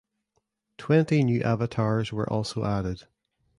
Twenty 0.79 1.21
new 1.23 1.43
avatars 1.43 2.11
were 2.11 2.27
also 2.27 2.65
added. 2.65 3.03